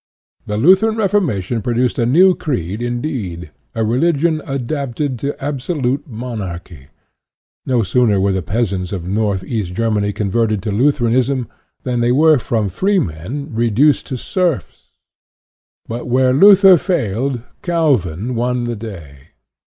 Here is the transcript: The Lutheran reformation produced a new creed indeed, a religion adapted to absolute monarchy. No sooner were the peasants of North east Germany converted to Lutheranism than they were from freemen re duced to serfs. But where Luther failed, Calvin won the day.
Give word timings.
The 0.47 0.57
Lutheran 0.57 0.95
reformation 0.97 1.61
produced 1.61 1.99
a 1.99 2.07
new 2.07 2.33
creed 2.33 2.81
indeed, 2.81 3.51
a 3.75 3.85
religion 3.85 4.41
adapted 4.47 5.19
to 5.19 5.39
absolute 5.39 6.07
monarchy. 6.07 6.87
No 7.67 7.83
sooner 7.83 8.19
were 8.19 8.31
the 8.31 8.41
peasants 8.41 8.91
of 8.91 9.07
North 9.07 9.43
east 9.43 9.75
Germany 9.75 10.11
converted 10.11 10.63
to 10.63 10.71
Lutheranism 10.71 11.47
than 11.83 11.99
they 11.99 12.11
were 12.11 12.39
from 12.39 12.67
freemen 12.67 13.53
re 13.53 13.69
duced 13.69 14.07
to 14.07 14.17
serfs. 14.17 14.87
But 15.87 16.07
where 16.07 16.33
Luther 16.33 16.77
failed, 16.77 17.43
Calvin 17.61 18.33
won 18.33 18.63
the 18.63 18.75
day. 18.75 19.17